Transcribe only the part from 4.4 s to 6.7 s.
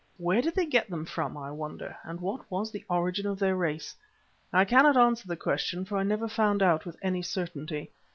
I cannot answer the question, for I never found